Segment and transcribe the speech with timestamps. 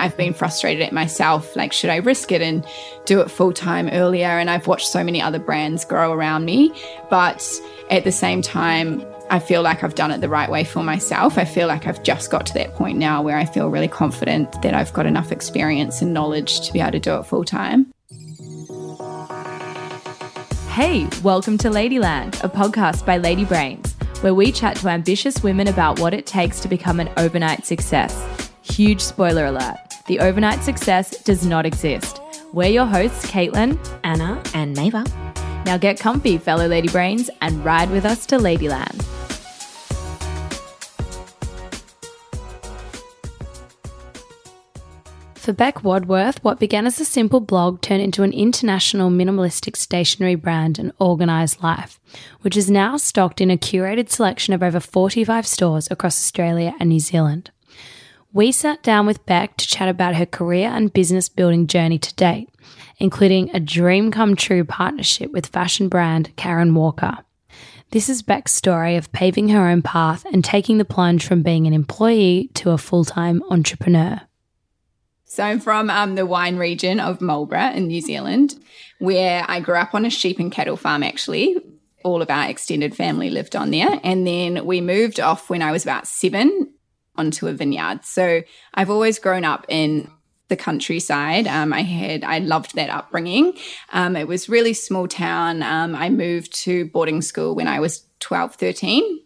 [0.00, 1.54] I've been frustrated at myself.
[1.54, 2.66] Like, should I risk it and
[3.04, 4.28] do it full time earlier?
[4.28, 6.72] And I've watched so many other brands grow around me.
[7.10, 7.46] But
[7.90, 11.36] at the same time, I feel like I've done it the right way for myself.
[11.36, 14.62] I feel like I've just got to that point now where I feel really confident
[14.62, 17.92] that I've got enough experience and knowledge to be able to do it full time.
[20.70, 25.68] Hey, welcome to Ladyland, a podcast by Lady Brains, where we chat to ambitious women
[25.68, 28.48] about what it takes to become an overnight success.
[28.62, 32.20] Huge spoiler alert the overnight success does not exist.
[32.52, 35.04] We're your hosts, Caitlin, Anna, and Neva.
[35.64, 39.06] Now get comfy, fellow Lady Brains, and ride with us to Ladyland.
[45.40, 50.34] For Beck Wadworth, what began as a simple blog turned into an international minimalistic stationery
[50.34, 51.98] brand An Organised Life,
[52.42, 56.90] which is now stocked in a curated selection of over 45 stores across Australia and
[56.90, 57.50] New Zealand.
[58.32, 62.14] We sat down with Beck to chat about her career and business building journey to
[62.14, 62.48] date,
[62.98, 67.18] including a dream come true partnership with fashion brand Karen Walker.
[67.90, 71.66] This is Beck's story of paving her own path and taking the plunge from being
[71.66, 74.20] an employee to a full time entrepreneur.
[75.24, 78.54] So I'm from um, the wine region of Marlborough in New Zealand,
[79.00, 81.56] where I grew up on a sheep and cattle farm, actually.
[82.04, 83.98] All of our extended family lived on there.
[84.04, 86.72] And then we moved off when I was about seven
[87.20, 88.04] onto a vineyard.
[88.04, 88.42] So
[88.74, 90.10] I've always grown up in
[90.48, 91.46] the countryside.
[91.46, 93.56] Um, I had, I loved that upbringing.
[93.92, 95.62] Um, it was really small town.
[95.62, 99.20] Um, I moved to boarding school when I was 12, 13.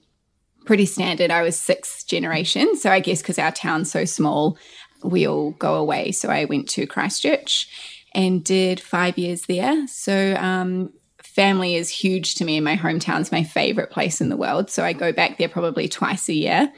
[0.66, 1.30] Pretty standard.
[1.30, 2.76] I was sixth generation.
[2.76, 4.58] So I guess because our town's so small,
[5.02, 6.12] we all go away.
[6.12, 7.68] So I went to Christchurch
[8.14, 9.86] and did five years there.
[9.88, 10.92] So um,
[11.34, 14.70] family is huge to me, and my hometown's my favorite place in the world.
[14.70, 16.72] So I go back there probably twice a year,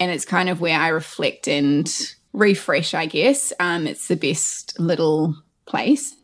[0.00, 1.88] and it's kind of where I reflect and
[2.32, 2.94] refresh.
[2.94, 5.34] I guess um, it's the best little
[5.66, 6.14] place.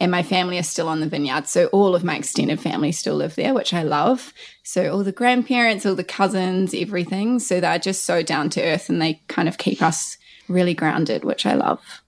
[0.00, 1.46] And my family are still on the vineyard.
[1.46, 4.32] So all of my extended family still live there, which I love.
[4.64, 7.38] So all the grandparents, all the cousins, everything.
[7.38, 10.18] So they're just so down to earth and they kind of keep us
[10.48, 12.02] really grounded, which I love.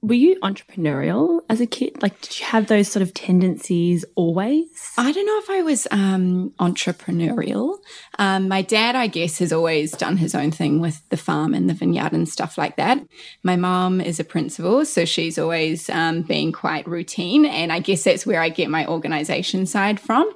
[0.00, 2.00] Were you entrepreneurial as a kid?
[2.00, 4.92] Like, did you have those sort of tendencies always?
[4.96, 7.78] I don't know if I was um, entrepreneurial.
[8.16, 11.68] Um, my dad, I guess, has always done his own thing with the farm and
[11.68, 13.04] the vineyard and stuff like that.
[13.42, 17.44] My mom is a principal, so she's always um, been quite routine.
[17.44, 20.32] And I guess that's where I get my organization side from.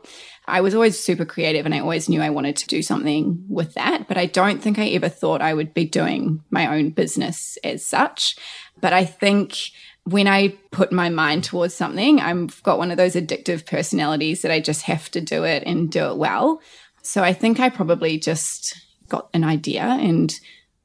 [0.46, 3.74] I was always super creative and I always knew I wanted to do something with
[3.74, 7.56] that, but I don't think I ever thought I would be doing my own business
[7.62, 8.36] as such.
[8.80, 9.56] But I think
[10.04, 14.50] when I put my mind towards something, I've got one of those addictive personalities that
[14.50, 16.60] I just have to do it and do it well.
[17.02, 18.76] So I think I probably just
[19.08, 20.34] got an idea and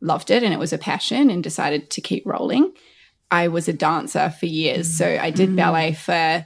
[0.01, 2.73] loved it and it was a passion and decided to keep rolling.
[3.31, 4.95] I was a dancer for years.
[4.95, 5.55] So I did mm.
[5.55, 6.45] ballet for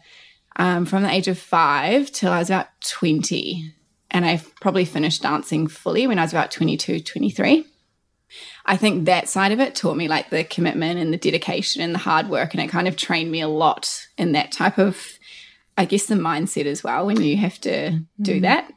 [0.56, 3.74] um, from the age of five till I was about 20.
[4.10, 7.66] And I probably finished dancing fully when I was about 22, 23.
[8.66, 11.94] I think that side of it taught me like the commitment and the dedication and
[11.94, 12.54] the hard work.
[12.54, 15.02] And it kind of trained me a lot in that type of,
[15.78, 18.42] I guess, the mindset as well when you have to do mm.
[18.42, 18.72] that.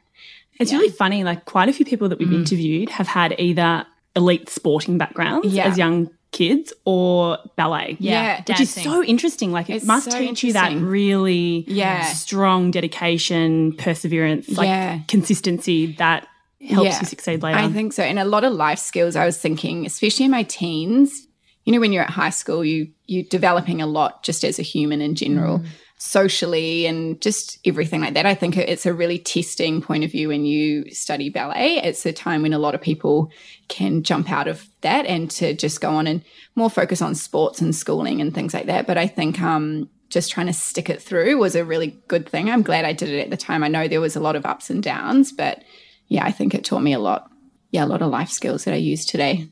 [0.59, 0.77] It's yeah.
[0.77, 1.23] really funny.
[1.23, 2.35] Like, quite a few people that we've mm.
[2.35, 5.65] interviewed have had either elite sporting backgrounds yeah.
[5.65, 7.95] as young kids or ballet.
[7.97, 9.53] Yeah, which is so interesting.
[9.53, 12.03] Like it it's must so teach you that really yeah.
[12.03, 14.99] strong dedication, perseverance, like yeah.
[15.07, 16.27] consistency that
[16.67, 17.57] helps yeah, you succeed later.
[17.57, 18.03] I think so.
[18.03, 21.25] And a lot of life skills I was thinking, especially in my teens,
[21.63, 24.63] you know, when you're at high school, you you're developing a lot just as a
[24.63, 25.59] human in general.
[25.59, 25.65] Mm
[25.97, 28.25] socially and just everything like that.
[28.25, 31.77] I think it's a really testing point of view when you study ballet.
[31.77, 33.31] It's a time when a lot of people
[33.69, 36.21] can jump out of that and to just go on and
[36.55, 38.87] more focus on sports and schooling and things like that.
[38.87, 42.49] But I think um, just trying to stick it through was a really good thing.
[42.49, 43.63] I'm glad I did it at the time.
[43.63, 45.63] I know there was a lot of ups and downs, but
[46.07, 47.31] yeah, I think it taught me a lot.
[47.71, 49.49] Yeah, a lot of life skills that I use today.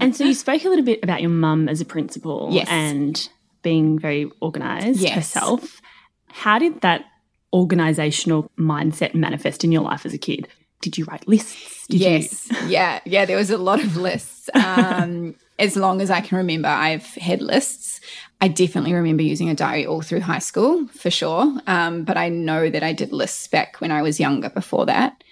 [0.00, 2.66] And so you spoke a little bit about your mum as a principal yes.
[2.70, 3.28] and
[3.62, 5.14] being very organized yes.
[5.14, 5.80] herself.
[6.28, 7.04] How did that
[7.52, 10.48] organizational mindset manifest in your life as a kid?
[10.80, 11.86] Did you write lists?
[11.86, 12.50] Did yes.
[12.50, 12.68] You...
[12.68, 13.00] yeah.
[13.04, 13.24] Yeah.
[13.24, 14.50] There was a lot of lists.
[14.54, 18.00] Um, as long as I can remember, I've had lists.
[18.40, 21.60] I definitely remember using a diary all through high school for sure.
[21.68, 25.22] Um, but I know that I did lists back when I was younger before that.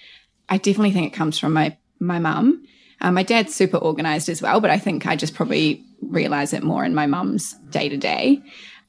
[0.49, 2.65] I definitely think it comes from my, my mum.
[3.01, 6.63] Um, my dad's super organized as well, but I think I just probably realize it
[6.63, 8.43] more in my mum's day to day.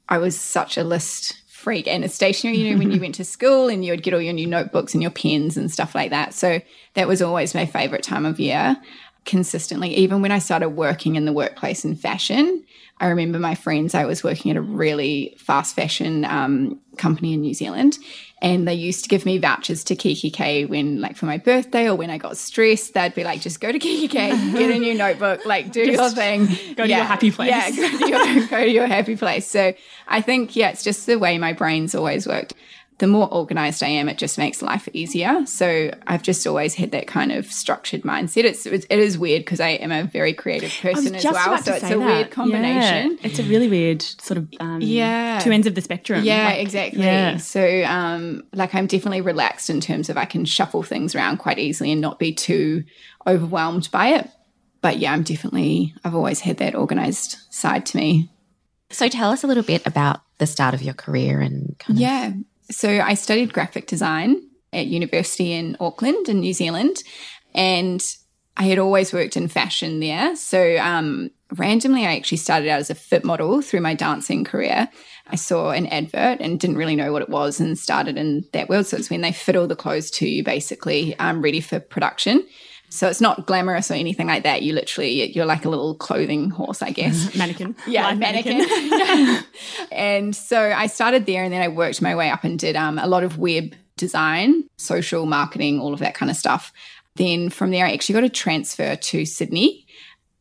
[0.09, 3.23] I was such a list freak and a stationery, you know, when you went to
[3.23, 6.09] school and you would get all your new notebooks and your pens and stuff like
[6.09, 6.33] that.
[6.33, 6.59] So
[6.95, 8.77] that was always my favorite time of year.
[9.25, 9.93] consistently.
[9.95, 12.65] Even when I started working in the workplace in fashion,
[12.99, 17.41] I remember my friends, I was working at a really fast fashion um, company in
[17.41, 17.97] New Zealand,
[18.41, 21.95] and they used to give me vouchers to kikki.K when, like, for my birthday or
[21.95, 25.45] when I got stressed, they'd be like, just go to kikki.K, get a new notebook,
[25.45, 26.47] like, do your thing.
[26.75, 27.49] Go to your happy place.
[27.49, 29.47] Yeah, go to, your, go to your happy place.
[29.47, 29.73] So
[30.07, 32.53] I think, yeah, it's just the way my brain's always worked
[33.01, 35.44] the more organized I am, it just makes life easier.
[35.48, 38.44] So I've just always had that kind of structured mindset.
[38.44, 41.57] It's, it is weird because I am a very creative person as well.
[41.57, 41.98] So it's a that.
[41.98, 43.18] weird combination.
[43.19, 43.27] Yeah.
[43.27, 46.24] It's a really weird sort of um, yeah two ends of the spectrum.
[46.24, 47.01] Yeah, like, exactly.
[47.01, 47.38] Yeah.
[47.38, 51.57] So um, like I'm definitely relaxed in terms of I can shuffle things around quite
[51.57, 52.83] easily and not be too
[53.25, 54.30] overwhelmed by it.
[54.81, 58.30] But yeah, I'm definitely I've always had that organized side to me.
[58.92, 62.01] So tell us a little bit about the start of your career and kind of
[62.01, 62.33] yeah
[62.71, 64.41] so I studied graphic design
[64.73, 67.03] at university in Auckland in New Zealand,
[67.53, 68.03] and
[68.57, 70.35] I had always worked in fashion there.
[70.35, 74.89] So um, randomly, I actually started out as a fit model through my dancing career.
[75.27, 78.69] I saw an advert and didn't really know what it was and started in that
[78.69, 78.88] world.
[78.88, 82.45] So it's when they fit all the clothes to you, basically, um, ready for production.
[82.91, 84.63] So it's not glamorous or anything like that.
[84.63, 87.33] You literally, you're like a little clothing horse, I guess.
[87.38, 87.73] mannequin.
[87.88, 88.57] Yeah, mannequin.
[88.57, 89.45] mannequin.
[89.93, 92.99] and so I started there and then I worked my way up and did um,
[92.99, 96.73] a lot of web design, social marketing, all of that kind of stuff.
[97.15, 99.85] Then from there, I actually got a transfer to Sydney.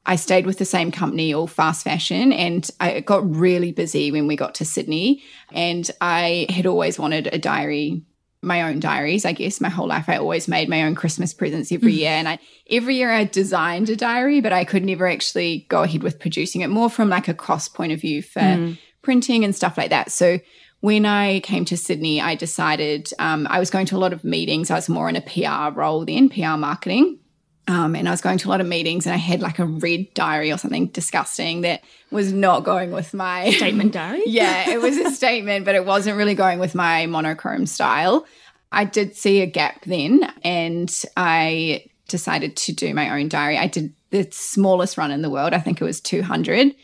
[0.07, 4.27] I stayed with the same company, all fast fashion, and I got really busy when
[4.27, 5.23] we got to Sydney.
[5.53, 8.03] And I had always wanted a diary
[8.43, 9.61] my own diaries, I guess.
[9.61, 12.11] My whole life, I always made my own Christmas presents every year.
[12.11, 12.39] And I,
[12.71, 16.63] every year I designed a diary, but I could never actually go ahead with producing
[16.63, 18.79] it more from like a cost point of view for mm.
[19.03, 20.11] printing and stuff like that.
[20.11, 20.39] So
[20.81, 24.25] when I came to Sydney, I decided um, I was going to a lot of
[24.25, 24.71] meetings.
[24.71, 27.19] I was more in a PR role then, PR marketing.
[27.69, 29.65] Um, and I was going to a lot of meetings and I had like a
[29.65, 34.23] red diary or something disgusting that was not going with my statement diary.
[34.27, 38.27] yeah, it was a statement, but it wasn't really going with my monochrome style.
[38.73, 43.57] I did see a gap then and I decided to do my own diary.
[43.57, 46.75] I did the smallest run in the world, I think it was 200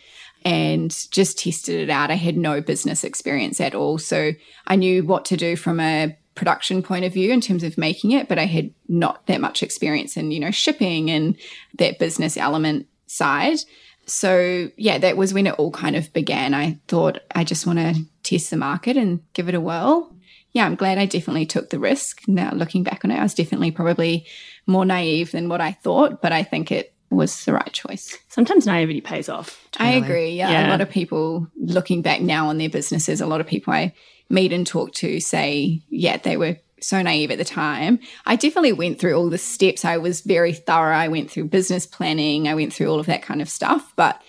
[0.45, 2.13] and just tested it out.
[2.13, 3.99] I had no business experience at all.
[3.99, 4.33] So
[4.69, 8.13] I knew what to do from a production point of view in terms of making
[8.13, 11.37] it, but I had not that much experience in, you know, shipping and
[11.79, 13.59] that business element side.
[14.07, 16.55] So, yeah, that was when it all kind of began.
[16.55, 20.15] I thought I just want to test the market and give it a whirl.
[20.53, 22.23] Yeah, I'm glad I definitely took the risk.
[22.29, 24.27] Now, looking back on it, I was definitely probably
[24.67, 28.17] more naive than what I thought, but I think it was the right choice.
[28.29, 29.67] Sometimes naivety pays off.
[29.73, 29.91] Totally.
[29.91, 30.31] I agree.
[30.31, 30.51] Yeah.
[30.51, 30.69] yeah.
[30.69, 33.93] A lot of people looking back now on their businesses, a lot of people I
[34.29, 37.99] meet and talk to say, yeah, they were so naive at the time.
[38.27, 39.85] I definitely went through all the steps.
[39.85, 40.97] I was very thorough.
[40.97, 42.49] I went through business planning.
[42.49, 43.93] I went through all of that kind of stuff.
[43.97, 44.21] But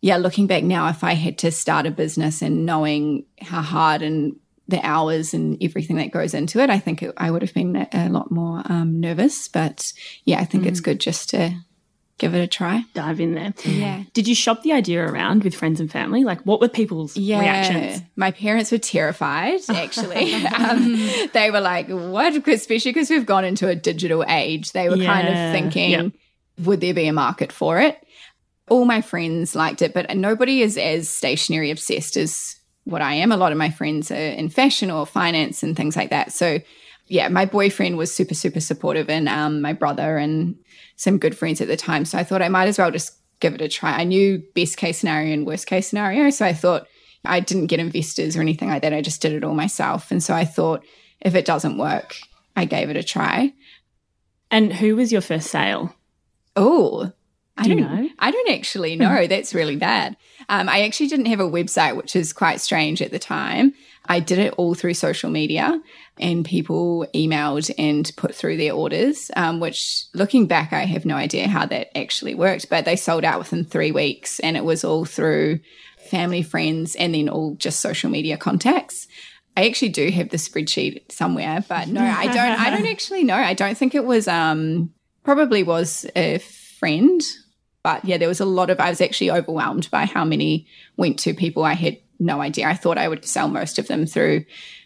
[0.00, 4.02] yeah, looking back now, if I had to start a business and knowing how hard
[4.02, 4.36] and
[4.68, 7.74] the hours and everything that goes into it, I think it, I would have been
[7.76, 9.48] a, a lot more um, nervous.
[9.48, 9.92] But
[10.24, 10.68] yeah, I think mm.
[10.68, 11.54] it's good just to
[12.20, 12.84] give it a try.
[12.92, 13.54] Dive in there.
[13.64, 14.04] Yeah.
[14.12, 16.22] Did you shop the idea around with friends and family?
[16.22, 17.40] Like, what were people's yeah.
[17.40, 18.02] reactions?
[18.14, 20.34] My parents were terrified, actually.
[20.44, 20.96] um,
[21.32, 22.46] they were like, what?
[22.46, 24.72] Especially because we've gone into a digital age.
[24.72, 25.12] They were yeah.
[25.12, 26.12] kind of thinking, yep.
[26.58, 27.98] would there be a market for it?
[28.68, 33.32] All my friends liked it, but nobody is as stationary obsessed as what I am.
[33.32, 36.32] A lot of my friends are in fashion or finance and things like that.
[36.32, 36.60] So,
[37.10, 40.54] yeah, my boyfriend was super, super supportive, and um, my brother and
[40.94, 42.04] some good friends at the time.
[42.04, 43.98] So I thought I might as well just give it a try.
[43.98, 46.30] I knew best case scenario and worst case scenario.
[46.30, 46.86] So I thought
[47.24, 48.94] I didn't get investors or anything like that.
[48.94, 50.12] I just did it all myself.
[50.12, 50.84] And so I thought
[51.20, 52.16] if it doesn't work,
[52.54, 53.54] I gave it a try.
[54.52, 55.92] And who was your first sale?
[56.54, 57.10] Oh,
[57.58, 58.08] I Do don't know.
[58.20, 59.26] I don't actually know.
[59.28, 60.16] That's really bad.
[60.50, 63.72] Um, I actually didn't have a website, which is quite strange at the time.
[64.06, 65.80] I did it all through social media
[66.18, 71.14] and people emailed and put through their orders, um, which looking back, I have no
[71.14, 74.82] idea how that actually worked, but they sold out within three weeks and it was
[74.82, 75.60] all through
[76.10, 79.06] family, friends, and then all just social media contacts.
[79.56, 82.36] I actually do have the spreadsheet somewhere, but no, I don't.
[82.38, 83.34] I don't actually know.
[83.34, 84.26] I don't think it was.
[84.26, 84.92] Um,
[85.22, 87.20] probably was a friend,
[87.82, 88.80] but yeah, there was a lot of.
[88.80, 92.68] I was actually overwhelmed by how many went to people I had no idea.
[92.68, 94.44] I thought I would sell most of them through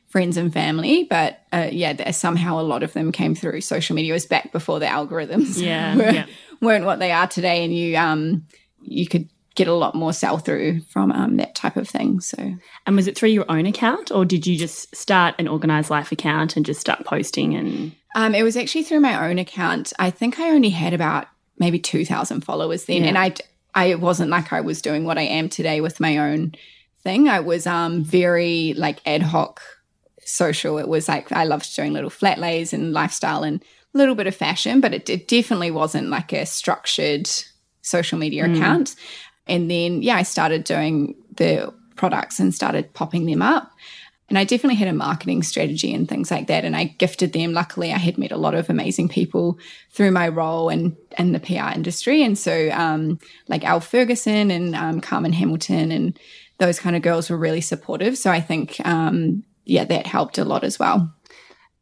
[0.08, 4.12] friends and family, but uh, yeah, somehow a lot of them came through social media.
[4.12, 6.26] It was back before the algorithms yeah, were, yeah.
[6.60, 8.46] weren't what they are today, and you um
[8.80, 12.20] you could get a lot more sell through from um, that type of thing.
[12.20, 12.54] So,
[12.86, 16.12] and was it through your own account, or did you just start an organized life
[16.12, 17.54] account and just start posting?
[17.54, 19.92] And um, it was actually through my own account.
[19.98, 21.26] I think I only had about
[21.58, 23.02] maybe 2000 followers then.
[23.02, 23.08] Yeah.
[23.08, 23.34] And I,
[23.75, 26.54] I wasn't like I was doing what I am today with my own
[27.02, 27.28] thing.
[27.28, 29.61] I was um, very like ad hoc
[30.25, 30.78] social.
[30.78, 33.62] It was like I loved doing little flat lays and lifestyle and
[33.94, 37.28] a little bit of fashion, but it, it definitely wasn't like a structured
[37.82, 38.56] social media mm.
[38.56, 38.96] account.
[39.46, 43.70] And then, yeah, I started doing the products and started popping them up.
[44.34, 46.64] And I definitely had a marketing strategy and things like that.
[46.64, 47.52] And I gifted them.
[47.52, 49.60] Luckily, I had met a lot of amazing people
[49.92, 52.20] through my role and in, in the PR industry.
[52.24, 56.18] And so, um, like Elle Ferguson and um, Carmen Hamilton and
[56.58, 58.18] those kind of girls were really supportive.
[58.18, 61.14] So I think, um, yeah, that helped a lot as well.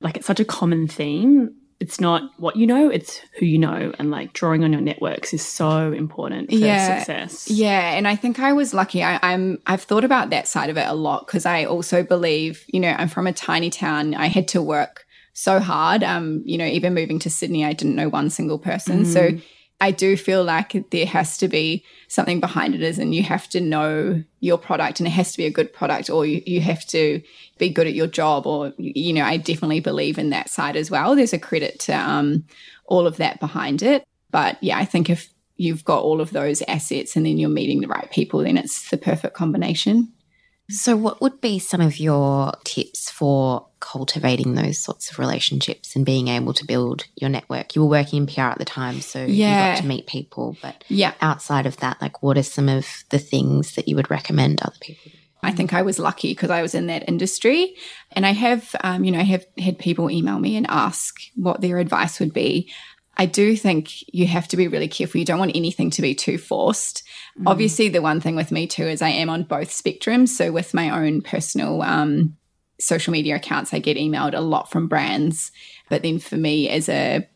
[0.02, 3.93] Like it's such a common theme it's not what you know, it's who you know.
[3.99, 7.51] And like drawing on your networks is so important for yeah, success.
[7.51, 7.95] Yeah.
[7.95, 9.03] And I think I was lucky.
[9.03, 12.65] I, I'm I've thought about that side of it a lot because I also believe,
[12.69, 14.15] you know, I'm from a tiny town.
[14.15, 16.05] I had to work so hard.
[16.05, 19.03] Um, you know, even moving to Sydney, I didn't know one single person.
[19.03, 19.12] Mm.
[19.12, 19.31] So
[19.83, 23.49] I do feel like there has to be something behind it, is, and you have
[23.49, 26.61] to know your product, and it has to be a good product, or you, you
[26.61, 27.21] have to
[27.59, 30.89] be good at your job, or you know, I definitely believe in that side as
[30.89, 31.17] well.
[31.17, 32.45] There's a credit to um,
[32.87, 36.62] all of that behind it, but yeah, I think if you've got all of those
[36.69, 40.12] assets and then you're meeting the right people, then it's the perfect combination.
[40.71, 46.07] So, what would be some of your tips for cultivating those sorts of relationships and
[46.07, 47.75] being able to build your network?
[47.75, 49.71] You were working in PR at the time, so yeah.
[49.71, 50.57] you got to meet people.
[50.62, 51.12] But yeah.
[51.21, 54.79] outside of that, like, what are some of the things that you would recommend other
[54.81, 55.12] people?
[55.43, 57.75] I think I was lucky because I was in that industry,
[58.12, 61.61] and I have, um, you know, I have had people email me and ask what
[61.61, 62.71] their advice would be.
[63.17, 65.19] I do think you have to be really careful.
[65.19, 67.03] You don't want anything to be too forced.
[67.39, 67.45] Mm.
[67.47, 70.29] Obviously, the one thing with me too is I am on both spectrums.
[70.29, 72.37] So, with my own personal um,
[72.83, 75.53] social media accounts, I get emailed a lot from brands.
[75.89, 77.29] But then for me as a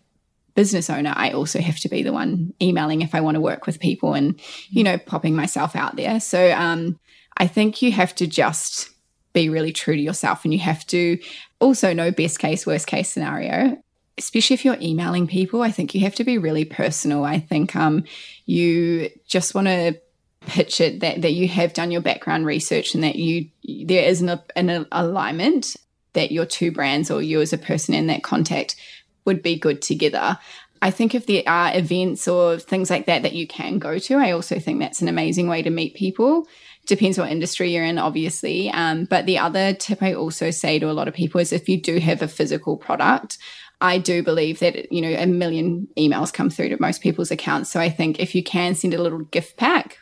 [0.55, 3.67] business owner, I also have to be the one emailing if I want to work
[3.67, 6.21] with people and, you know, popping myself out there.
[6.21, 6.99] So, um,
[7.37, 8.91] I think you have to just
[9.35, 11.19] be really true to yourself and you have to
[11.61, 13.77] also know best case, worst case scenario
[14.19, 17.25] especially if you're emailing people, I think you have to be really personal.
[17.25, 18.05] I think um,
[18.47, 20.01] you just want to
[20.47, 23.49] pitch it that, that you have done your background research and that you
[23.87, 25.77] there is an, an alignment
[26.13, 28.77] that your two brands or you as a person in that contact
[29.25, 30.39] would be good together.
[30.83, 34.15] I think if there are events or things like that that you can go to,
[34.15, 36.47] I also think that's an amazing way to meet people.
[36.87, 38.71] Depends what industry you're in, obviously.
[38.71, 41.69] Um, but the other tip I also say to a lot of people is if
[41.69, 43.39] you do have a physical product,
[43.81, 47.71] I do believe that, you know, a million emails come through to most people's accounts.
[47.71, 49.99] So I think if you can send a little gift pack,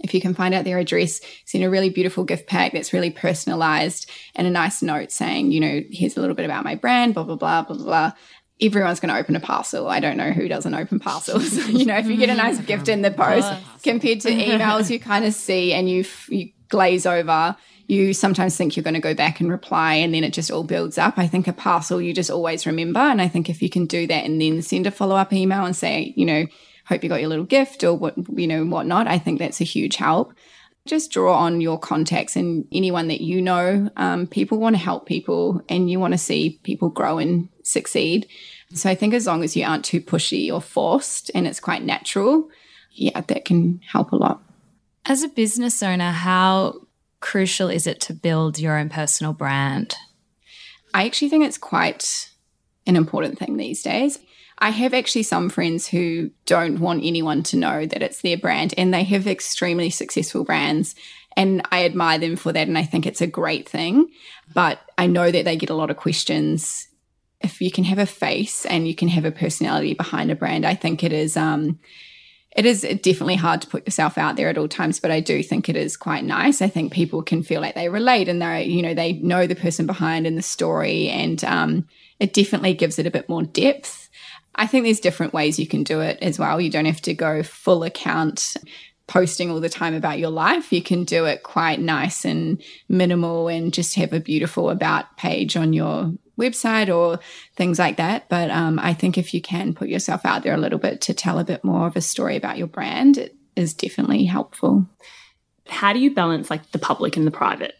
[0.00, 3.10] if you can find out their address, send a really beautiful gift pack that's really
[3.10, 7.14] personalized and a nice note saying, you know, here's a little bit about my brand,
[7.14, 8.12] blah, blah, blah, blah, blah.
[8.60, 9.88] Everyone's going to open a parcel.
[9.88, 11.52] I don't know who doesn't open parcels.
[11.68, 12.66] you know, if you get a nice mm.
[12.66, 17.06] gift in the post compared to emails, you kind of see and you, you glaze
[17.06, 20.50] over you sometimes think you're going to go back and reply and then it just
[20.50, 21.18] all builds up.
[21.18, 23.00] I think a parcel you just always remember.
[23.00, 25.64] And I think if you can do that and then send a follow up email
[25.64, 26.46] and say, you know,
[26.86, 29.64] hope you got your little gift or what, you know, whatnot, I think that's a
[29.64, 30.34] huge help.
[30.86, 33.90] Just draw on your contacts and anyone that you know.
[33.96, 38.28] Um, people want to help people and you want to see people grow and succeed.
[38.74, 41.82] So I think as long as you aren't too pushy or forced and it's quite
[41.82, 42.50] natural,
[42.92, 44.42] yeah, that can help a lot.
[45.06, 46.86] As a business owner, how
[47.20, 49.94] crucial is it to build your own personal brand?
[50.92, 52.30] I actually think it's quite
[52.86, 54.18] an important thing these days.
[54.58, 58.74] I have actually some friends who don't want anyone to know that it's their brand
[58.76, 60.94] and they have extremely successful brands.
[61.36, 62.68] And I admire them for that.
[62.68, 64.08] And I think it's a great thing.
[64.54, 66.88] But I know that they get a lot of questions.
[67.40, 70.64] If you can have a face and you can have a personality behind a brand,
[70.64, 71.80] I think it is um,
[72.54, 75.42] it is definitely hard to put yourself out there at all times, but I do
[75.42, 76.62] think it is quite nice.
[76.62, 79.56] I think people can feel like they relate and they're, you know, they know the
[79.56, 81.88] person behind and the story, and um,
[82.20, 84.08] it definitely gives it a bit more depth.
[84.54, 86.60] I think there's different ways you can do it as well.
[86.60, 88.56] You don't have to go full account
[89.06, 90.72] posting all the time about your life.
[90.72, 95.56] You can do it quite nice and minimal and just have a beautiful about page
[95.56, 97.18] on your website or
[97.56, 98.28] things like that.
[98.28, 101.14] But um, I think if you can put yourself out there a little bit to
[101.14, 104.86] tell a bit more of a story about your brand, it is definitely helpful.
[105.68, 107.74] How do you balance like the public and the private?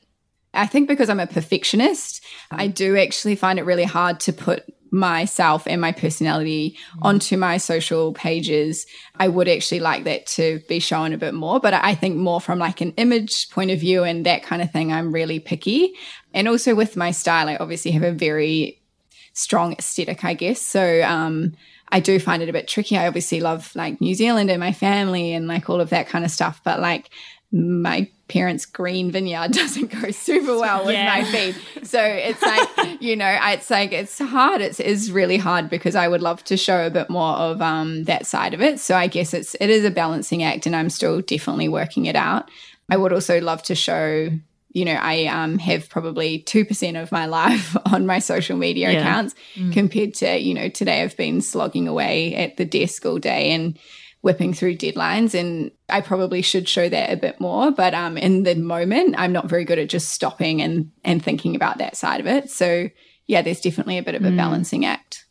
[0.55, 4.65] I think because I'm a perfectionist, I do actually find it really hard to put
[4.91, 8.87] myself and my personality onto my social pages.
[9.17, 12.41] I would actually like that to be shown a bit more, but I think more
[12.41, 15.95] from like an image point of view and that kind of thing, I'm really picky.
[16.33, 18.81] And also with my style, I obviously have a very
[19.33, 20.61] strong aesthetic, I guess.
[20.61, 21.55] So, um,
[21.91, 22.97] I do find it a bit tricky.
[22.97, 26.25] I obviously love like New Zealand and my family and like all of that kind
[26.25, 27.11] of stuff, but like
[27.53, 31.07] my parents' green vineyard doesn't go super well with yeah.
[31.07, 31.57] my feed.
[31.87, 34.61] So it's like, you know, it's like it's hard.
[34.61, 38.05] It's is really hard because I would love to show a bit more of um,
[38.05, 38.81] that side of it.
[38.81, 42.17] So I guess it's it is a balancing act, and I'm still definitely working it
[42.17, 42.51] out.
[42.91, 44.31] I would also love to show.
[44.77, 48.99] You know, I um, have probably 2% of my life on my social media yeah.
[48.99, 49.73] accounts mm.
[49.73, 53.79] compared to, you know, today I've been slogging away at the desk all day and
[54.25, 58.45] whipping through deadlines and I probably should show that a bit more but um in
[58.45, 62.21] the moment I'm not very good at just stopping and and thinking about that side
[62.21, 62.89] of it so
[63.27, 64.37] yeah there's definitely a bit of a mm.
[64.37, 65.27] balancing act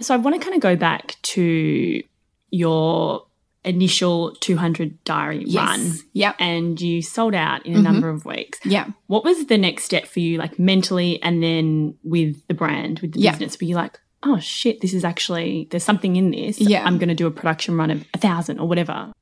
[0.00, 2.02] so I want to kind of go back to
[2.50, 3.26] your
[3.64, 5.68] initial 200 diary yes.
[5.68, 7.84] run yeah and you sold out in a mm-hmm.
[7.84, 11.94] number of weeks yeah what was the next step for you like mentally and then
[12.02, 13.32] with the brand with the yeah.
[13.32, 16.60] business were you like oh shit, this is actually, there's something in this.
[16.60, 16.84] Yeah.
[16.84, 19.12] I'm going to do a production run of a thousand or whatever.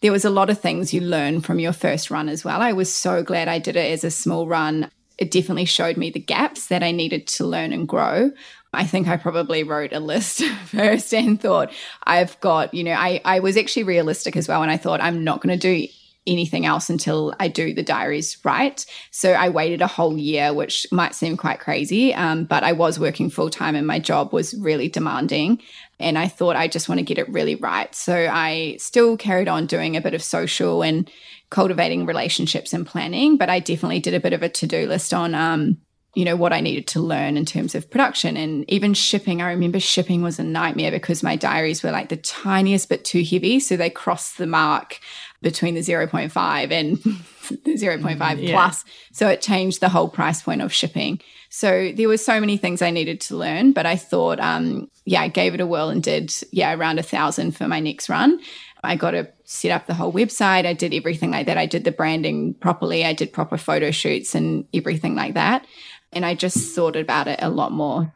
[0.00, 2.60] There was a lot of things you learn from your first run as well.
[2.60, 4.90] I was so glad I did it as a small run.
[5.16, 8.32] It definitely showed me the gaps that I needed to learn and grow.
[8.72, 11.72] I think I probably wrote a list first and thought,
[12.02, 14.62] I've got, you know, I, I was actually realistic as well.
[14.62, 15.86] And I thought, I'm not going to do
[16.26, 18.84] anything else until I do the diaries right.
[19.10, 22.98] So I waited a whole year, which might seem quite crazy, um, but I was
[22.98, 25.60] working full time and my job was really demanding.
[26.00, 27.94] And I thought I just want to get it really right.
[27.94, 31.10] So I still carried on doing a bit of social and
[31.50, 35.14] cultivating relationships and planning, but I definitely did a bit of a to do list
[35.14, 35.78] on, um,
[36.14, 39.42] you know, what I needed to learn in terms of production and even shipping.
[39.42, 43.22] I remember shipping was a nightmare because my diaries were like the tiniest bit too
[43.22, 43.60] heavy.
[43.60, 45.00] So they crossed the mark
[45.44, 46.96] between the 0.5 and
[47.64, 48.52] the 0.5 yeah.
[48.52, 48.84] plus.
[49.12, 51.20] So it changed the whole price point of shipping.
[51.50, 55.20] So there were so many things I needed to learn, but I thought, um, yeah,
[55.20, 58.40] I gave it a whirl and did, yeah, around a thousand for my next run.
[58.82, 60.66] I got to set up the whole website.
[60.66, 61.58] I did everything like that.
[61.58, 63.04] I did the branding properly.
[63.04, 65.66] I did proper photo shoots and everything like that.
[66.12, 68.12] And I just thought about it a lot more.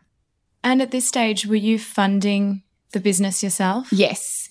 [0.65, 3.93] And at this stage, were you funding the business yourself?
[3.93, 4.48] Yes.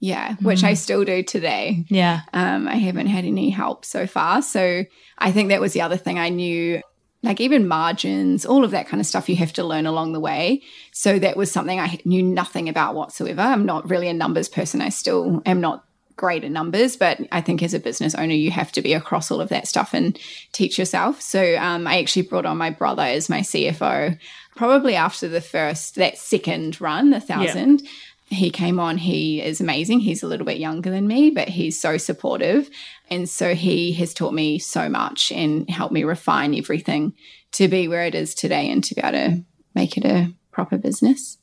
[0.00, 0.68] Yeah, which mm.
[0.68, 1.84] I still do today.
[1.88, 2.20] Yeah.
[2.34, 4.42] Um, I haven't had any help so far.
[4.42, 4.84] So
[5.18, 6.82] I think that was the other thing I knew,
[7.22, 10.20] like even margins, all of that kind of stuff you have to learn along the
[10.20, 10.62] way.
[10.92, 13.40] So that was something I knew nothing about whatsoever.
[13.40, 14.82] I'm not really a numbers person.
[14.82, 15.84] I still am not
[16.16, 19.30] great at numbers, but I think as a business owner, you have to be across
[19.30, 20.18] all of that stuff and
[20.52, 21.20] teach yourself.
[21.20, 24.18] So um, I actually brought on my brother as my CFO
[24.56, 27.82] probably after the first, that second run, the thousand.
[27.82, 27.90] Yeah
[28.28, 28.98] he came on.
[28.98, 30.00] He is amazing.
[30.00, 32.68] He's a little bit younger than me, but he's so supportive.
[33.08, 37.14] And so he has taught me so much and helped me refine everything
[37.52, 40.76] to be where it is today and to be able to make it a proper
[40.76, 41.38] business.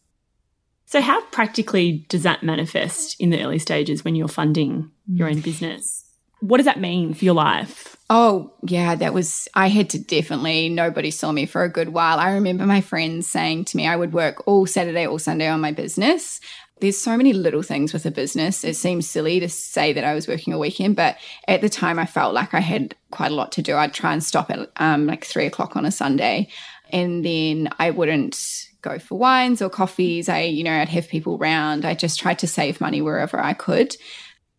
[0.85, 5.39] So, how practically does that manifest in the early stages when you're funding your own
[5.39, 6.05] business?
[6.41, 7.95] What does that mean for your life?
[8.09, 12.19] Oh, yeah, that was, I had to definitely, nobody saw me for a good while.
[12.19, 15.61] I remember my friends saying to me, I would work all Saturday, all Sunday on
[15.61, 16.41] my business
[16.79, 18.63] there's so many little things with a business.
[18.63, 21.99] It seems silly to say that I was working a weekend, but at the time
[21.99, 23.77] I felt like I had quite a lot to do.
[23.77, 26.49] I'd try and stop at um, like three o'clock on a Sunday,
[26.89, 30.27] and then I wouldn't go for wines or coffees.
[30.29, 31.85] I, you know, I'd have people round.
[31.85, 33.95] I just tried to save money wherever I could.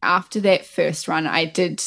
[0.02, 1.82] After that first run, I did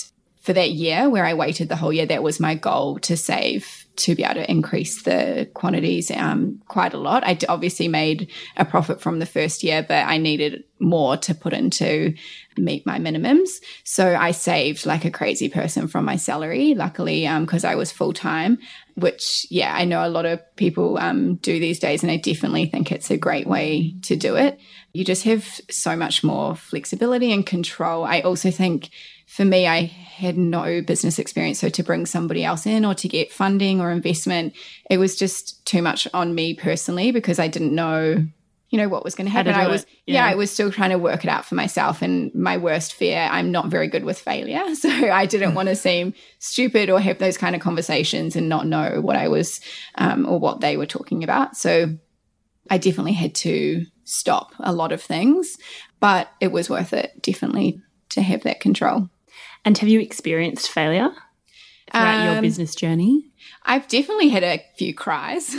[0.48, 2.06] for that year where I waited the whole year.
[2.06, 6.94] That was my goal to save to be able to increase the quantities um, quite
[6.94, 7.26] a lot.
[7.26, 11.52] I obviously made a profit from the first year, but I needed more to put
[11.52, 12.14] into
[12.58, 13.50] meet my minimums.
[13.84, 17.92] So I saved like a crazy person from my salary, luckily, because um, I was
[17.92, 18.58] full time,
[18.96, 22.04] which, yeah, I know a lot of people um, do these days.
[22.04, 24.62] And I definitely think it's a great way to do it.
[24.94, 28.06] You just have so much more flexibility and control.
[28.06, 28.92] I also think
[29.28, 31.60] for me, I had no business experience.
[31.60, 34.56] So to bring somebody else in or to get funding or investment,
[34.90, 38.26] it was just too much on me personally because I didn't know,
[38.70, 39.54] you know, what was going to happen.
[39.54, 40.26] I was, yeah.
[40.26, 42.02] yeah, I was still trying to work it out for myself.
[42.02, 44.63] And my worst fear, I'm not very good with failure.
[44.76, 48.66] So I didn't want to seem stupid or have those kind of conversations and not
[48.66, 49.60] know what I was
[49.96, 51.58] um, or what they were talking about.
[51.58, 51.98] So
[52.70, 55.58] I definitely had to stop a lot of things,
[56.00, 59.10] but it was worth it, definitely, to have that control.
[59.65, 61.10] And have you experienced failure
[61.91, 63.26] throughout um, your business journey?
[63.64, 65.48] I've definitely had a few cries.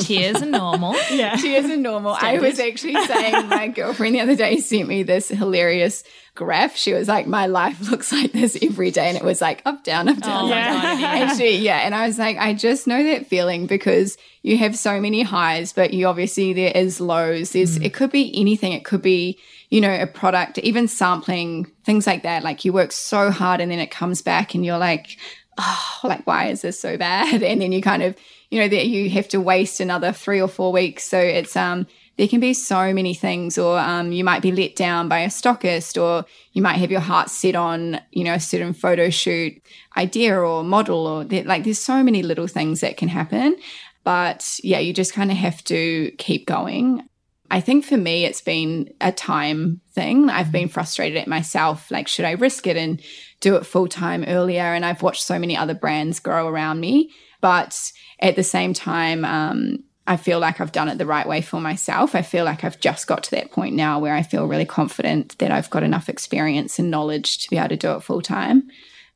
[0.00, 0.96] Tears are normal.
[1.10, 1.36] Yeah.
[1.36, 2.16] Tears are normal.
[2.16, 2.44] Standard.
[2.44, 6.02] I was actually saying my girlfriend the other day sent me this hilarious
[6.34, 6.76] graph.
[6.76, 9.08] She was like, My life looks like this every day.
[9.08, 10.46] And it was like up, down, up, down.
[10.46, 11.26] Oh, yeah.
[11.28, 11.78] Actually, yeah.
[11.78, 15.72] And I was like, I just know that feeling because you have so many highs,
[15.72, 17.52] but you obviously there is lows.
[17.52, 17.84] There's mm.
[17.84, 18.72] it could be anything.
[18.72, 19.38] It could be,
[19.68, 22.42] you know, a product, even sampling, things like that.
[22.42, 25.18] Like you work so hard and then it comes back and you're like,
[25.58, 27.42] oh, like, why is this so bad?
[27.48, 28.16] And then you kind of,
[28.50, 31.04] you know, that you have to waste another three or four weeks.
[31.04, 34.74] So it's, um, there can be so many things, or um, you might be let
[34.74, 38.40] down by a stockist, or you might have your heart set on, you know, a
[38.40, 39.62] certain photo shoot
[39.96, 43.56] idea or model, or like there's so many little things that can happen.
[44.02, 47.08] But yeah, you just kind of have to keep going.
[47.50, 50.28] I think for me, it's been a time thing.
[50.28, 51.90] I've been frustrated at myself.
[51.90, 53.00] Like, should I risk it and
[53.40, 54.62] do it full time earlier?
[54.62, 57.10] And I've watched so many other brands grow around me.
[57.40, 61.42] But at the same time, um, I feel like I've done it the right way
[61.42, 62.14] for myself.
[62.14, 65.38] I feel like I've just got to that point now where I feel really confident
[65.38, 68.70] that I've got enough experience and knowledge to be able to do it full time.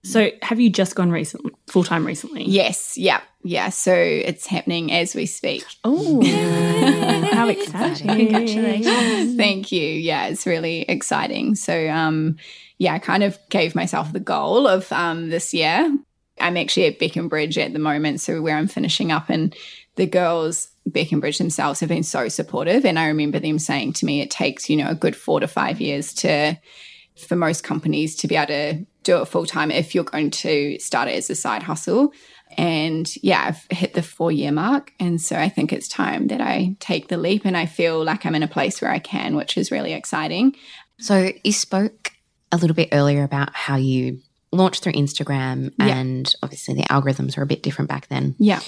[0.04, 2.44] So, have you just gone recent full time recently?
[2.44, 2.98] Yes.
[2.98, 3.20] Yeah.
[3.44, 3.68] Yeah.
[3.70, 5.64] So it's happening as we speak.
[5.84, 6.20] Oh,
[7.32, 8.08] how exciting!
[8.08, 9.36] Congratulations!
[9.36, 9.86] Thank you.
[9.86, 11.54] Yeah, it's really exciting.
[11.54, 12.36] So, um,
[12.82, 15.96] yeah, I kind of gave myself the goal of um this year.
[16.40, 19.54] I'm actually at Bec & Bridge at the moment, so where I'm finishing up, and
[19.94, 22.84] the girls Bec & Bridge themselves have been so supportive.
[22.84, 25.46] And I remember them saying to me, it takes you know a good four to
[25.46, 26.58] five years to
[27.16, 30.76] for most companies to be able to do it full time if you're going to
[30.80, 32.12] start it as a side hustle.
[32.58, 34.92] And yeah, I've hit the four year mark.
[34.98, 38.26] And so I think it's time that I take the leap and I feel like
[38.26, 40.56] I'm in a place where I can, which is really exciting.
[40.98, 42.11] So you spoke
[42.52, 44.20] a little bit earlier about how you
[44.52, 45.96] launched through Instagram yeah.
[45.96, 48.36] and obviously the algorithms were a bit different back then.
[48.38, 48.60] Yeah.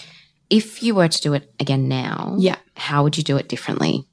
[0.50, 2.56] If you were to do it again now, yeah.
[2.76, 4.06] how would you do it differently?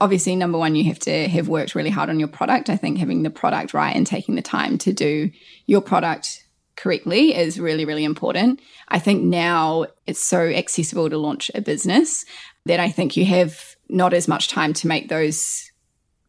[0.00, 2.98] obviously number one you have to have worked really hard on your product i think
[2.98, 5.30] having the product right and taking the time to do
[5.66, 6.44] your product
[6.76, 12.24] correctly is really really important i think now it's so accessible to launch a business
[12.66, 15.70] that i think you have not as much time to make those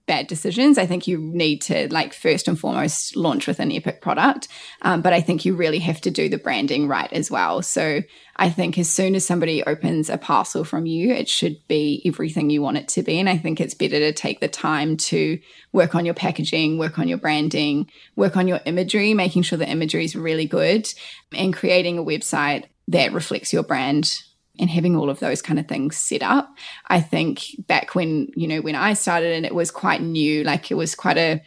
[0.07, 0.77] bad decisions.
[0.77, 4.47] I think you need to, like, first and foremost, launch with an epic product.
[4.81, 7.61] Um, but I think you really have to do the branding right as well.
[7.61, 8.01] So
[8.37, 12.49] I think as soon as somebody opens a parcel from you, it should be everything
[12.49, 13.19] you want it to be.
[13.19, 15.39] And I think it's better to take the time to
[15.73, 19.69] work on your packaging, work on your branding, work on your imagery, making sure the
[19.69, 20.87] imagery is really good,
[21.35, 24.21] and creating a website that reflects your brand
[24.59, 26.55] and having all of those kind of things set up.
[26.87, 30.71] I think back when, you know, when I started and it was quite new, like
[30.71, 31.41] it was quite a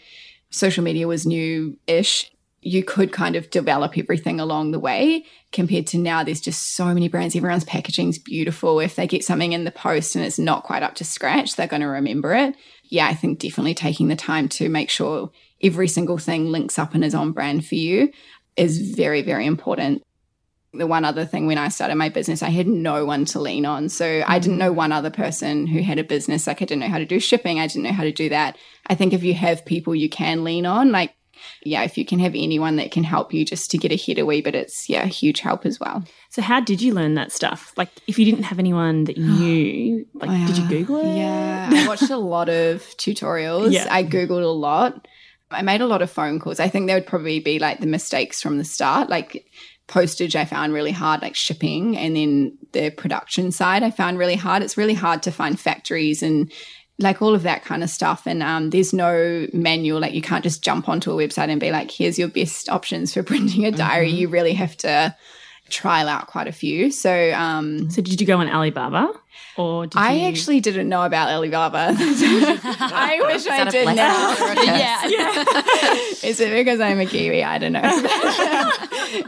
[0.50, 2.30] social media was new ish.
[2.62, 6.22] You could kind of develop everything along the way compared to now.
[6.22, 7.34] There's just so many brands.
[7.34, 8.80] Everyone's packaging's beautiful.
[8.80, 11.66] If they get something in the post and it's not quite up to scratch, they're
[11.66, 12.54] going to remember it.
[12.84, 15.30] Yeah, I think definitely taking the time to make sure
[15.62, 18.12] every single thing links up and is on brand for you
[18.56, 20.02] is very, very important
[20.72, 23.66] the one other thing when I started my business, I had no one to lean
[23.66, 23.88] on.
[23.88, 24.60] So I didn't mm.
[24.60, 26.46] know one other person who had a business.
[26.46, 27.58] Like I didn't know how to do shipping.
[27.58, 28.56] I didn't know how to do that.
[28.86, 31.14] I think if you have people you can lean on, like,
[31.64, 34.26] yeah, if you can have anyone that can help you just to get ahead a
[34.26, 36.04] wee bit, it's, yeah, huge help as well.
[36.28, 37.72] So how did you learn that stuff?
[37.76, 41.16] Like if you didn't have anyone that you knew, like, did you Google it?
[41.16, 41.70] Yeah.
[41.72, 43.72] I watched a lot of tutorials.
[43.72, 43.88] Yeah.
[43.90, 45.08] I Googled a lot.
[45.50, 46.60] I made a lot of phone calls.
[46.60, 49.08] I think there would probably be like the mistakes from the start.
[49.08, 49.46] Like
[49.90, 54.36] postage I found really hard, like shipping, and then the production side I found really
[54.36, 54.62] hard.
[54.62, 56.50] It's really hard to find factories and
[56.98, 58.26] like all of that kind of stuff.
[58.26, 61.72] And um, there's no manual, like you can't just jump onto a website and be
[61.72, 64.08] like, here's your best options for printing a diary.
[64.08, 64.18] Mm-hmm.
[64.18, 65.14] You really have to
[65.70, 66.90] trial out quite a few.
[66.90, 69.12] So, um, so did you go on Alibaba?
[69.56, 70.28] Or I you...
[70.28, 71.94] actually didn't know about Alibaba.
[71.98, 74.36] I wish I did now.
[74.62, 75.06] yeah.
[75.06, 75.94] yeah.
[76.28, 77.42] Is it because I'm a Kiwi?
[77.42, 77.80] I don't know.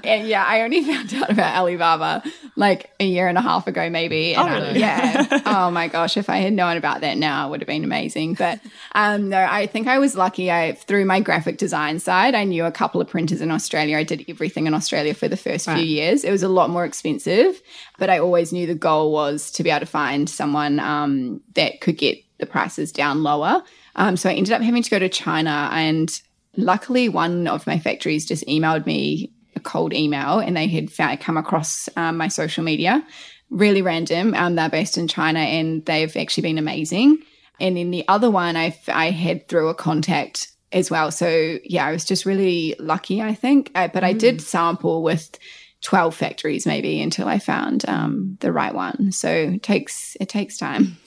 [0.05, 2.23] and yeah, I only found out about Alibaba
[2.57, 4.35] like a year and a half ago, maybe.
[4.35, 4.81] And, oh, really?
[4.81, 5.43] yeah.
[5.47, 8.35] oh my gosh, if I had known about that now, it would have been amazing.
[8.35, 8.61] But
[8.95, 10.51] um, no, I think I was lucky.
[10.51, 13.97] I through my graphic design side, I knew a couple of printers in Australia.
[13.97, 15.77] I did everything in Australia for the first right.
[15.77, 16.25] few years.
[16.25, 17.61] It was a lot more expensive,
[18.03, 21.81] but I always knew the goal was to be able to find someone um, that
[21.81, 23.63] could get the prices down lower.
[23.95, 26.11] Um, so I ended up having to go to China and
[26.57, 31.21] luckily one of my factories just emailed me a cold email and they had found,
[31.21, 33.07] come across um, my social media.
[33.51, 34.35] Really random.
[34.35, 37.19] Um, they're based in china and they've actually been amazing.
[37.61, 41.13] And then the other one i i had through a contact as well.
[41.13, 43.71] So yeah i was just really lucky i think.
[43.77, 44.07] Uh, but mm.
[44.07, 45.39] i did sample with
[45.83, 49.13] 12 factories maybe until I found um, the right one.
[49.13, 50.97] So it takes it takes time.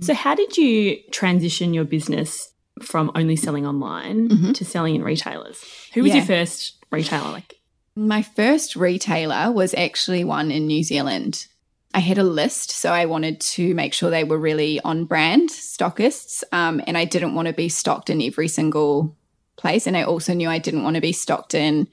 [0.00, 4.52] So how did you transition your business from only selling online mm-hmm.
[4.52, 5.62] to selling in retailers?
[5.94, 6.18] Who was yeah.
[6.18, 7.60] your first retailer like?
[7.96, 11.46] My first retailer was actually one in New Zealand.
[11.92, 15.50] I had a list, so I wanted to make sure they were really on brand
[15.50, 19.16] stockists, um, and I didn't want to be stocked in every single
[19.56, 19.86] place.
[19.86, 21.88] And I also knew I didn't want to be stocked in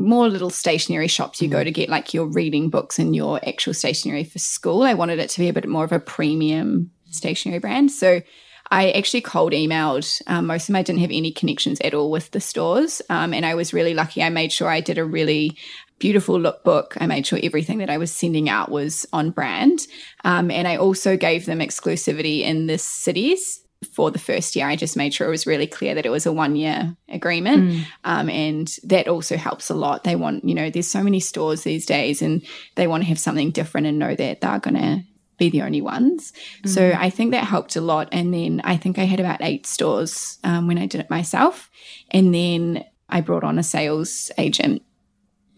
[0.00, 1.52] more little stationery shops you mm.
[1.52, 4.82] go to get like your reading books and your actual stationery for school.
[4.82, 7.90] I wanted it to be a bit more of a premium stationery brand.
[7.90, 8.22] So
[8.70, 10.22] I actually cold emailed.
[10.26, 13.02] Um, most of them I didn't have any connections at all with the stores.
[13.10, 14.22] Um, and I was really lucky.
[14.22, 15.56] I made sure I did a really
[15.98, 16.96] beautiful lookbook.
[16.98, 19.80] I made sure everything that I was sending out was on brand.
[20.24, 23.60] Um, and I also gave them exclusivity in the cities
[23.92, 24.66] for the first year.
[24.66, 27.70] I just made sure it was really clear that it was a one year agreement.
[27.70, 27.84] Mm.
[28.04, 30.04] Um, and that also helps a lot.
[30.04, 33.18] They want, you know, there's so many stores these days and they want to have
[33.18, 35.02] something different and know that they're going to
[35.38, 36.32] be the only ones.
[36.62, 36.68] Mm.
[36.68, 38.08] So I think that helped a lot.
[38.12, 41.70] And then I think I had about eight stores um, when I did it myself.
[42.10, 44.82] And then I brought on a sales agent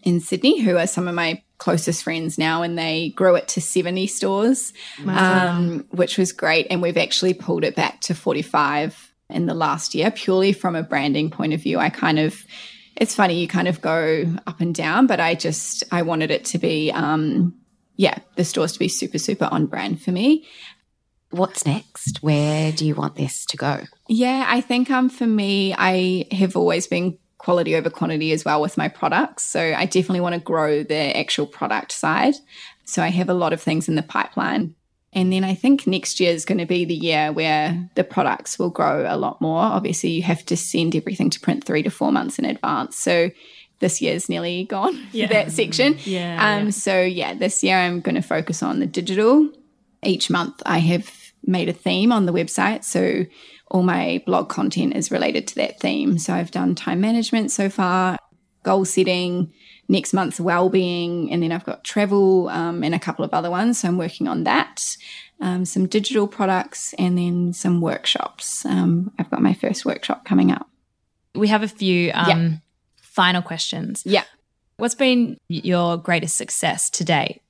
[0.03, 3.61] in Sydney who are some of my closest friends now and they grew it to
[3.61, 4.73] 70 stores,
[5.05, 5.47] wow.
[5.47, 6.67] um, which was great.
[6.69, 10.83] And we've actually pulled it back to 45 in the last year, purely from a
[10.83, 11.79] branding point of view.
[11.79, 12.35] I kind of,
[12.97, 16.43] it's funny, you kind of go up and down, but I just, I wanted it
[16.45, 17.57] to be, um,
[17.95, 20.45] yeah, the stores to be super, super on brand for me.
[21.29, 22.21] What's next?
[22.21, 23.79] Where do you want this to go?
[24.09, 28.61] Yeah, I think um for me, I have always been quality over quantity as well
[28.61, 29.43] with my products.
[29.43, 32.35] So I definitely want to grow the actual product side.
[32.85, 34.75] So I have a lot of things in the pipeline.
[35.11, 38.57] And then I think next year is going to be the year where the products
[38.57, 39.59] will grow a lot more.
[39.59, 42.97] Obviously, you have to send everything to print three to four months in advance.
[42.97, 43.29] So
[43.79, 45.27] this year's nearly gone yeah.
[45.27, 45.97] that section.
[46.05, 46.71] Yeah, um, yeah.
[46.71, 49.51] So yeah, this year I'm going to focus on the digital.
[50.01, 51.11] Each month I have
[51.45, 52.85] made a theme on the website.
[52.85, 53.25] So
[53.73, 56.19] all my blog content is related to that theme.
[56.19, 58.17] So I've done time management so far,
[58.61, 59.51] goal setting,
[59.89, 63.81] next month's well-being, and then I've got travel um, and a couple of other ones.
[63.81, 64.95] So I'm working on that.
[65.41, 68.63] Um, some digital products and then some workshops.
[68.65, 70.69] Um, I've got my first workshop coming up.
[71.35, 72.49] We have a few um, yeah.
[73.01, 74.03] final questions.
[74.05, 74.23] Yeah.
[74.77, 77.41] What's been your greatest success to date?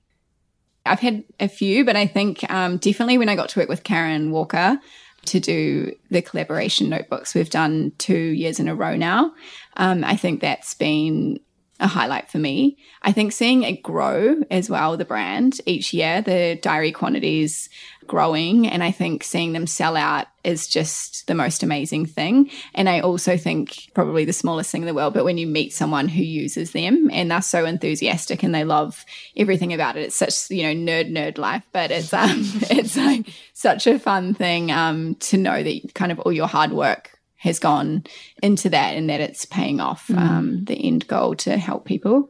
[0.86, 3.84] I've had a few, but I think um, definitely when I got to work with
[3.84, 4.80] Karen Walker,
[5.26, 7.34] to do the collaboration notebooks.
[7.34, 9.34] We've done two years in a row now.
[9.78, 11.40] Um, I think that's been
[11.80, 12.78] a highlight for me.
[13.02, 17.70] I think seeing it grow as well, the brand each year, the diary quantities
[18.08, 22.50] growing, and I think seeing them sell out is just the most amazing thing.
[22.74, 25.74] And I also think probably the smallest thing in the world, but when you meet
[25.74, 29.06] someone who uses them and they're so enthusiastic and they love
[29.38, 33.28] everything about it, it's such you know nerd nerd life, but it's um it's like
[33.54, 37.12] such a fun thing um to know that kind of all your hard work
[37.44, 38.06] has gone
[38.42, 40.18] into that and that it's paying off mm.
[40.18, 42.30] um, the end goal to help people.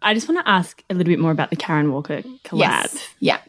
[0.00, 2.58] I just want to ask a little bit more about the Karen Walker collab.
[2.58, 3.08] Yes.
[3.18, 3.40] Yeah.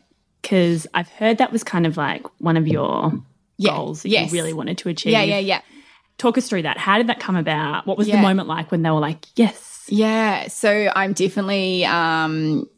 [0.41, 3.11] Because I've heard that was kind of like one of your
[3.57, 3.71] yeah.
[3.71, 4.31] goals that yes.
[4.31, 5.13] you really wanted to achieve.
[5.13, 5.61] Yeah, yeah, yeah.
[6.17, 6.77] Talk us through that.
[6.77, 7.87] How did that come about?
[7.87, 8.17] What was yeah.
[8.17, 9.85] the moment like when they were like, yes?
[9.89, 10.47] Yeah.
[10.47, 12.69] So I'm definitely um,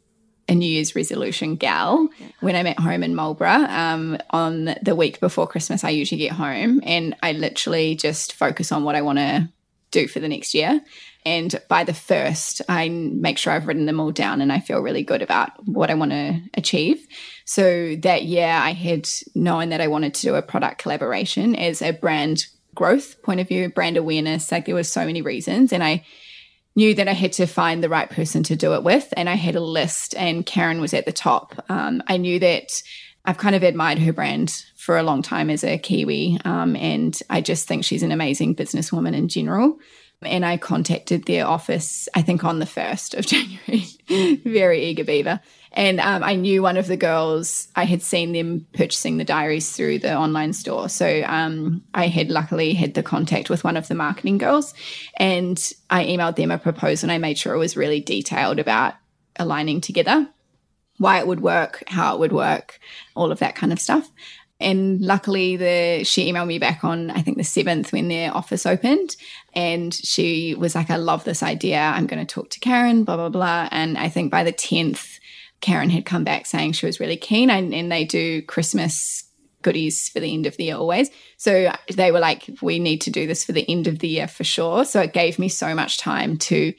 [0.48, 2.10] a New Year's resolution gal.
[2.40, 6.32] When I'm at home in Marlborough, um, on the week before Christmas, I usually get
[6.32, 9.50] home and I literally just focus on what I want to
[9.92, 10.82] do for the next year.
[11.26, 14.80] And by the first, I make sure I've written them all down and I feel
[14.80, 17.06] really good about what I want to achieve.
[17.46, 21.82] So that year, I had known that I wanted to do a product collaboration as
[21.82, 24.52] a brand growth point of view, brand awareness.
[24.52, 25.72] Like there were so many reasons.
[25.72, 26.04] And I
[26.76, 29.14] knew that I had to find the right person to do it with.
[29.16, 31.64] And I had a list, and Karen was at the top.
[31.70, 32.72] Um, I knew that
[33.24, 36.40] I've kind of admired her brand for a long time as a Kiwi.
[36.46, 39.80] Um, and I just think she's an amazing businesswoman in general.
[40.26, 43.26] And I contacted their office, I think on the 1st of
[44.08, 44.42] January.
[44.44, 45.40] Very eager beaver.
[45.76, 49.76] And um, I knew one of the girls, I had seen them purchasing the diaries
[49.76, 50.88] through the online store.
[50.88, 54.74] So um, I had luckily had the contact with one of the marketing girls
[55.18, 58.94] and I emailed them a proposal and I made sure it was really detailed about
[59.38, 60.30] aligning together,
[60.98, 62.80] why it would work, how it would work,
[63.14, 64.10] all of that kind of stuff.
[64.60, 68.66] And luckily, the she emailed me back on I think the seventh when their office
[68.66, 69.16] opened,
[69.54, 71.80] and she was like, "I love this idea.
[71.80, 73.68] I'm going to talk to Karen." Blah blah blah.
[73.72, 75.20] And I think by the tenth,
[75.60, 79.24] Karen had come back saying she was really keen, and, and they do Christmas
[79.62, 81.10] goodies for the end of the year always.
[81.38, 84.28] So they were like, we need to do this for the end of the year
[84.28, 84.86] for sure.
[84.86, 86.72] So it gave me so much time to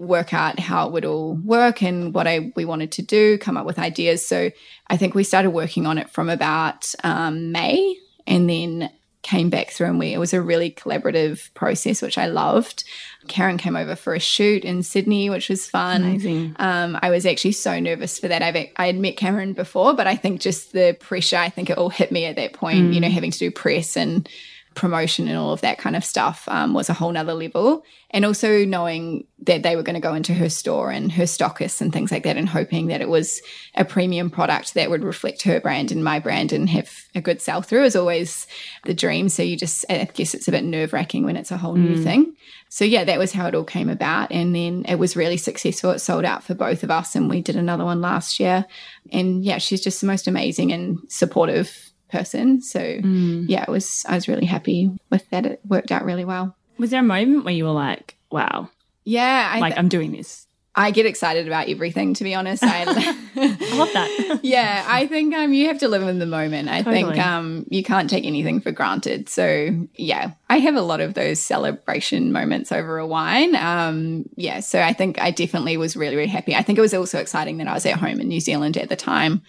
[0.00, 3.56] work out how it would all work and what I we wanted to do, come
[3.56, 4.26] up with ideas.
[4.26, 4.50] So
[4.88, 8.90] I think we started working on it from about um, May, and then
[9.22, 12.84] came back through and we it was a really collaborative process which I loved.
[13.28, 16.02] Karen came over for a shoot in Sydney which was fun.
[16.02, 16.56] Amazing.
[16.58, 18.40] Um, I was actually so nervous for that.
[18.42, 21.76] I've I had met Karen before but I think just the pressure I think it
[21.76, 22.94] all hit me at that point, mm.
[22.94, 24.26] you know, having to do press and
[24.74, 27.84] promotion and all of that kind of stuff um, was a whole nother level.
[28.12, 31.80] And also knowing that they were going to go into her store and her stockists
[31.80, 33.40] and things like that, and hoping that it was
[33.74, 37.40] a premium product that would reflect her brand and my brand and have a good
[37.40, 38.46] sell through is always
[38.84, 39.28] the dream.
[39.28, 41.88] So you just, I guess it's a bit nerve wracking when it's a whole mm.
[41.88, 42.34] new thing.
[42.68, 44.30] So yeah, that was how it all came about.
[44.30, 45.90] And then it was really successful.
[45.90, 47.16] It sold out for both of us.
[47.16, 48.66] And we did another one last year.
[49.12, 52.60] And yeah, she's just the most amazing and supportive person.
[52.60, 53.44] So mm.
[53.48, 55.46] yeah, it was I was really happy with that.
[55.46, 56.56] It worked out really well.
[56.78, 58.70] Was there a moment where you were like, wow.
[59.04, 60.46] Yeah, I like I'm doing this.
[60.74, 62.62] I get excited about everything, to be honest.
[62.62, 62.82] I,
[63.36, 64.40] I love that.
[64.42, 66.68] yeah, I think um, you have to live in the moment.
[66.68, 67.02] I totally.
[67.02, 69.28] think um, you can't take anything for granted.
[69.28, 73.56] So, yeah, I have a lot of those celebration moments over a wine.
[73.56, 76.54] Um, yeah, so I think I definitely was really, really happy.
[76.54, 78.88] I think it was also exciting that I was at home in New Zealand at
[78.88, 79.42] the time.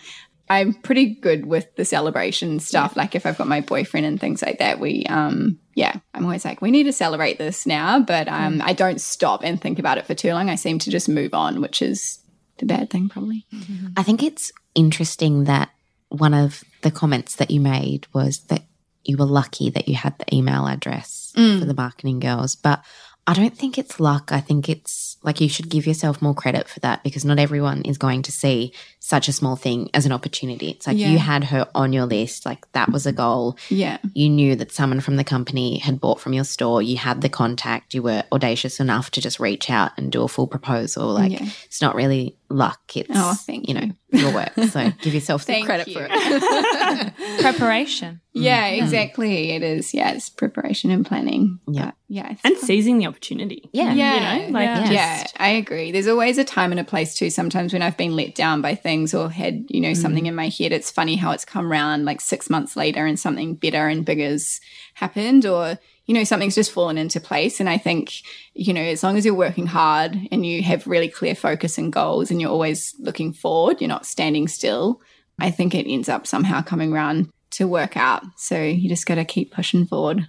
[0.52, 2.98] I'm pretty good with the celebration stuff.
[2.98, 6.44] Like if I've got my boyfriend and things like that, we um yeah, I'm always
[6.44, 8.02] like, we need to celebrate this now.
[8.02, 8.62] But um mm.
[8.62, 10.50] I don't stop and think about it for too long.
[10.50, 12.20] I seem to just move on, which is
[12.58, 13.46] the bad thing probably.
[13.54, 13.94] Mm-hmm.
[13.96, 15.70] I think it's interesting that
[16.10, 18.64] one of the comments that you made was that
[19.06, 21.60] you were lucky that you had the email address mm.
[21.60, 22.56] for the marketing girls.
[22.56, 22.84] But
[23.26, 24.34] I don't think it's luck.
[24.34, 27.84] I think it's like you should give yourself more credit for that because not everyone
[27.84, 30.72] is going to see such a small thing as an opportunity.
[30.72, 31.10] It's like yeah.
[31.10, 33.58] you had her on your list, like that was a goal.
[33.70, 33.98] Yeah.
[34.14, 37.30] You knew that someone from the company had bought from your store, you had the
[37.30, 41.08] contact, you were audacious enough to just reach out and do a full proposal.
[41.08, 41.50] Like yeah.
[41.66, 42.80] it's not really luck.
[42.96, 44.54] It's oh, thank you know your work.
[44.70, 45.94] So give yourself some credit you.
[45.94, 47.14] for it.
[47.42, 48.22] preparation.
[48.34, 48.82] Yeah, mm.
[48.82, 49.52] exactly.
[49.52, 49.94] It is.
[49.94, 51.60] Yeah, it's preparation and planning.
[51.68, 52.66] Yeah, but yeah, and fun.
[52.66, 53.70] seizing the opportunity.
[53.74, 54.92] Yeah, yeah, you know, like yeah.
[54.92, 55.92] yeah, I agree.
[55.92, 57.30] There's always a time and a place too.
[57.30, 59.98] Sometimes when I've been let down by things or had you know mm.
[59.98, 63.20] something in my head, it's funny how it's come round like six months later and
[63.20, 64.62] something better and bigger's
[64.94, 67.60] happened, or you know, something's just fallen into place.
[67.60, 68.14] And I think,
[68.54, 71.94] you know, as long as you're working hard and you have really clear focus and
[71.94, 75.02] goals and you're always looking forward, you're not standing still,
[75.40, 78.24] I think it ends up somehow coming around to work out.
[78.38, 80.28] So you just got to keep pushing forward.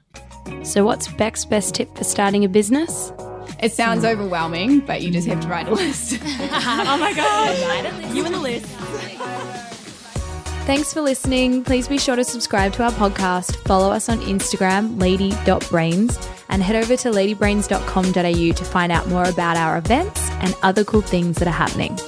[0.64, 3.12] So, what's Beck's best tip for starting a business?
[3.62, 6.18] It sounds overwhelming, but you just have to write a list.
[6.24, 7.92] oh my God.
[8.12, 8.66] You and the list.
[10.64, 11.64] Thanks for listening.
[11.64, 16.76] Please be sure to subscribe to our podcast, follow us on Instagram, lady.brains, and head
[16.76, 21.48] over to ladybrains.com.au to find out more about our events and other cool things that
[21.48, 21.98] are happening.